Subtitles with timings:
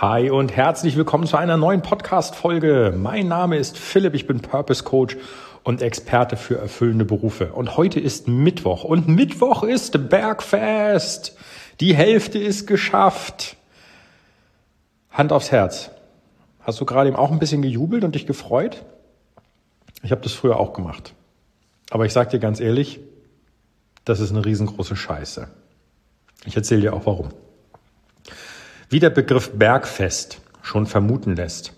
[0.00, 2.92] Hi und herzlich willkommen zu einer neuen Podcast-Folge.
[2.96, 5.16] Mein Name ist Philipp, ich bin Purpose Coach
[5.62, 7.52] und Experte für erfüllende Berufe.
[7.52, 11.36] Und heute ist Mittwoch und Mittwoch ist Bergfest.
[11.78, 13.56] Die Hälfte ist geschafft.
[15.12, 15.92] Hand aufs Herz.
[16.58, 18.84] Hast du gerade eben auch ein bisschen gejubelt und dich gefreut?
[20.02, 21.14] Ich habe das früher auch gemacht.
[21.90, 22.98] Aber ich sag dir ganz ehrlich,
[24.04, 25.46] das ist eine riesengroße Scheiße.
[26.46, 27.28] Ich erzähle dir auch warum.
[28.88, 31.72] Wie der Begriff Bergfest schon vermuten lässt,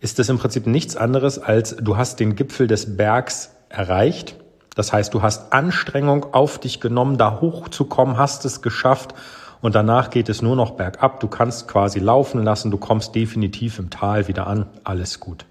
[0.00, 4.36] ist es im Prinzip nichts anderes als du hast den Gipfel des Bergs erreicht.
[4.74, 9.14] Das heißt, du hast Anstrengung auf dich genommen, da hochzukommen, hast es geschafft
[9.60, 11.20] und danach geht es nur noch bergab.
[11.20, 15.46] Du kannst quasi laufen lassen, du kommst definitiv im Tal wieder an, alles gut.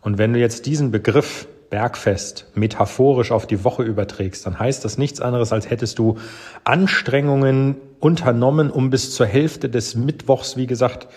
[0.00, 4.98] Und wenn du jetzt diesen Begriff Bergfest metaphorisch auf die Woche überträgst, dann heißt das
[4.98, 6.18] nichts anderes, als hättest du
[6.64, 11.08] Anstrengungen unternommen, um bis zur Hälfte des Mittwochs, wie gesagt,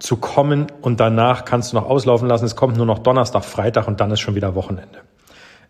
[0.00, 2.44] zu kommen und danach kannst du noch auslaufen lassen.
[2.44, 4.98] Es kommt nur noch Donnerstag, Freitag und dann ist schon wieder Wochenende.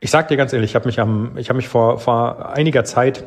[0.01, 2.85] Ich sag dir ganz ehrlich, ich habe mich am, ich habe mich vor, vor einiger
[2.85, 3.25] Zeit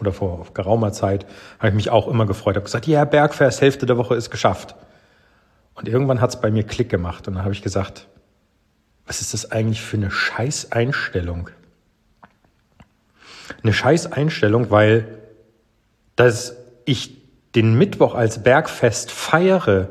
[0.00, 1.26] oder vor geraumer Zeit
[1.60, 2.56] habe ich mich auch immer gefreut.
[2.56, 4.74] Habe gesagt, ja, Bergfest, Hälfte der Woche ist geschafft.
[5.76, 8.08] Und irgendwann hat es bei mir Klick gemacht und dann habe ich gesagt,
[9.10, 11.50] was ist das eigentlich für eine Scheißeinstellung?
[13.60, 15.18] Eine Scheißeinstellung, weil
[16.14, 17.20] dass ich
[17.56, 19.88] den Mittwoch als Bergfest feiere,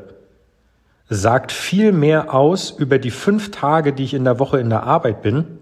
[1.10, 4.84] sagt viel mehr aus über die fünf Tage, die ich in der Woche in der
[4.84, 5.58] Arbeit bin,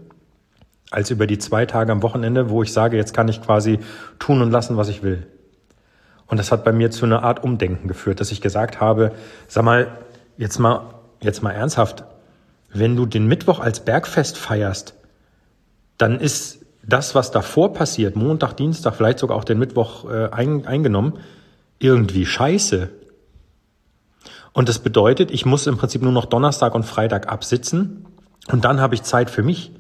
[0.93, 3.81] als über die zwei Tage am Wochenende, wo ich sage, jetzt kann ich quasi
[4.21, 5.27] tun und lassen, was ich will.
[6.29, 9.11] Und das hat bei mir zu einer Art Umdenken geführt, dass ich gesagt habe,
[9.49, 9.89] sag mal,
[10.37, 12.05] jetzt mal, jetzt mal ernsthaft,
[12.73, 14.95] wenn du den Mittwoch als Bergfest feierst,
[15.97, 20.67] dann ist das, was davor passiert, Montag, Dienstag, vielleicht sogar auch den Mittwoch äh, ein,
[20.67, 21.19] eingenommen,
[21.79, 22.91] irgendwie scheiße.
[24.53, 28.07] Und das bedeutet, ich muss im Prinzip nur noch Donnerstag und Freitag absitzen
[28.51, 29.73] und dann habe ich Zeit für mich.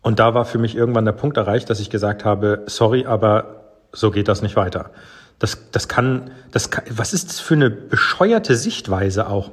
[0.00, 3.64] Und da war für mich irgendwann der Punkt erreicht, dass ich gesagt habe, sorry, aber
[3.92, 4.90] so geht das nicht weiter.
[5.38, 9.50] Das, das kann, das kann, was ist das für eine bescheuerte Sichtweise auch?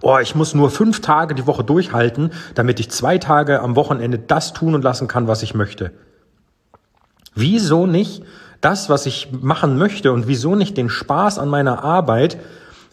[0.00, 4.18] Oh, ich muss nur fünf Tage die Woche durchhalten, damit ich zwei Tage am Wochenende
[4.18, 5.92] das tun und lassen kann, was ich möchte.
[7.34, 8.22] Wieso nicht
[8.60, 12.38] das, was ich machen möchte und wieso nicht den Spaß an meiner Arbeit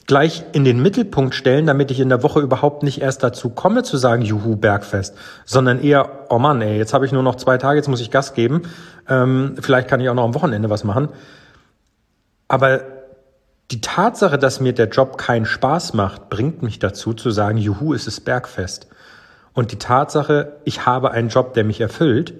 [0.07, 3.81] gleich in den Mittelpunkt stellen, damit ich in der Woche überhaupt nicht erst dazu komme
[3.81, 5.15] zu sagen, juhu, Bergfest,
[5.45, 8.11] sondern eher, oh Mann, ey, jetzt habe ich nur noch zwei Tage, jetzt muss ich
[8.11, 8.63] Gas geben,
[9.09, 11.09] ähm, vielleicht kann ich auch noch am Wochenende was machen.
[12.47, 12.81] Aber
[13.71, 17.93] die Tatsache, dass mir der Job keinen Spaß macht, bringt mich dazu zu sagen, juhu,
[17.93, 18.87] es ist Bergfest.
[19.53, 22.33] Und die Tatsache, ich habe einen Job, der mich erfüllt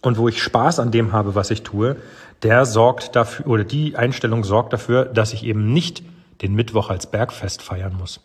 [0.00, 1.96] und wo ich Spaß an dem habe, was ich tue,
[2.42, 6.02] der sorgt dafür, oder die Einstellung sorgt dafür, dass ich eben nicht
[6.40, 8.20] den Mittwoch als Bergfest feiern muss.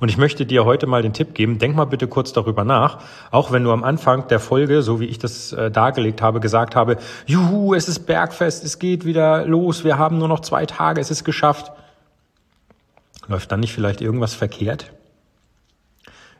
[0.00, 2.98] Und ich möchte dir heute mal den Tipp geben, denk mal bitte kurz darüber nach,
[3.30, 6.74] auch wenn du am Anfang der Folge, so wie ich das äh, dargelegt habe, gesagt
[6.74, 6.96] habe,
[7.26, 11.10] juhu, es ist Bergfest, es geht wieder los, wir haben nur noch zwei Tage, es
[11.10, 11.72] ist geschafft.
[13.28, 14.92] Läuft dann nicht vielleicht irgendwas verkehrt?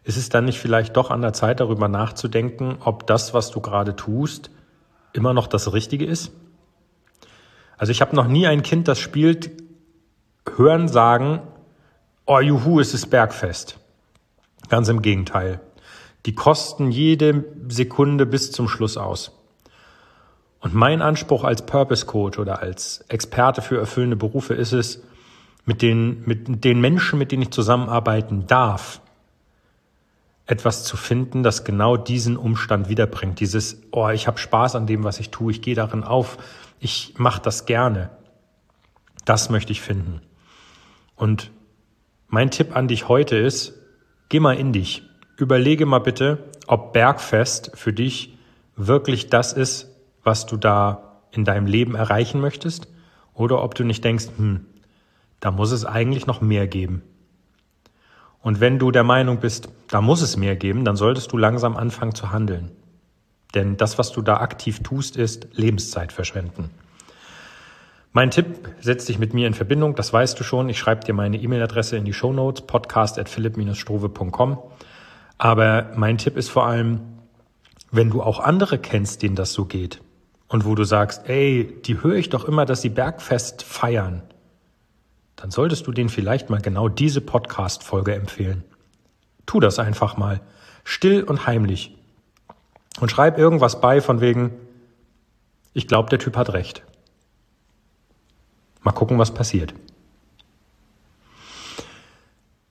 [0.05, 3.61] Ist es dann nicht vielleicht doch an der Zeit, darüber nachzudenken, ob das, was du
[3.61, 4.51] gerade tust,
[5.13, 6.33] immer noch das Richtige ist?
[7.77, 9.51] Also ich habe noch nie ein Kind, das spielt,
[10.57, 11.41] hören sagen,
[12.27, 13.79] oh juhu, es ist Bergfest.
[14.69, 15.61] Ganz im Gegenteil.
[16.27, 19.39] Die kosten jede Sekunde bis zum Schluss aus.
[20.61, 25.03] Und mein Anspruch als Purpose Coach oder als Experte für erfüllende Berufe ist es,
[25.65, 29.01] mit den, mit den Menschen, mit denen ich zusammenarbeiten darf,
[30.47, 33.41] etwas zu finden, das genau diesen Umstand wiederbringt.
[33.41, 36.37] Dieses, oh, ich habe Spaß an dem, was ich tue, ich gehe darin auf,
[36.81, 38.11] ich mache das gerne.
[39.25, 40.21] Das möchte ich finden.
[41.15, 41.53] Und
[42.33, 43.75] mein Tipp an dich heute ist,
[44.31, 45.03] geh mal in dich.
[45.37, 48.39] Überlege mal bitte, ob Bergfest für dich
[48.75, 49.91] wirklich das ist,
[50.25, 52.89] was du da in deinem Leben erreichen möchtest,
[53.35, 54.65] oder ob du nicht denkst, hm,
[55.41, 57.03] da muss es eigentlich noch mehr geben.
[58.41, 61.77] Und wenn du der Meinung bist, da muss es mehr geben, dann solltest du langsam
[61.77, 62.71] anfangen zu handeln.
[63.55, 66.71] Denn das, was du da aktiv tust, ist Lebenszeit verschwenden.
[68.15, 70.69] Mein Tipp, setz dich mit mir in Verbindung, das weißt du schon.
[70.69, 74.59] Ich schreibe dir meine E-Mail-Adresse in die Show Notes, podcast at philipp-strove.com.
[75.39, 77.01] Aber mein Tipp ist vor allem,
[77.91, 80.03] wenn du auch andere kennst, denen das so geht
[80.49, 84.23] und wo du sagst, ey, die höre ich doch immer, dass sie Bergfest feiern,
[85.35, 88.63] dann solltest du denen vielleicht mal genau diese Podcast-Folge empfehlen.
[89.47, 90.43] Tu das einfach mal.
[90.85, 91.97] Still und heimlich.
[93.01, 94.53] Und schreib irgendwas bei von wegen,
[95.73, 96.83] ich glaube, der Typ hat recht.
[98.83, 99.75] Mal gucken, was passiert.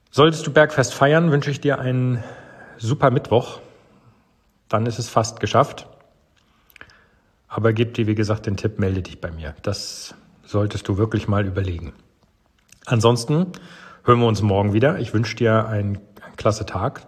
[0.09, 2.21] Solltest du Bergfest feiern, wünsche ich dir einen
[2.77, 3.61] super Mittwoch.
[4.67, 5.87] Dann ist es fast geschafft.
[7.47, 9.55] Aber gib dir, wie gesagt, den Tipp, melde dich bei mir.
[9.61, 11.93] Das solltest du wirklich mal überlegen.
[12.85, 13.47] Ansonsten
[14.03, 14.99] hören wir uns morgen wieder.
[14.99, 17.07] Ich wünsche dir einen, einen klasse Tag.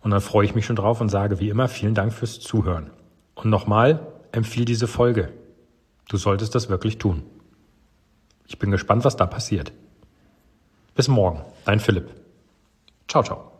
[0.00, 2.90] Und dann freue ich mich schon drauf und sage wie immer vielen Dank fürs Zuhören.
[3.34, 5.32] Und nochmal, empfiehl diese Folge.
[6.08, 7.22] Du solltest das wirklich tun.
[8.46, 9.72] Ich bin gespannt, was da passiert.
[10.94, 12.10] Bis morgen, dein Philipp.
[13.08, 13.51] Ciao, ciao.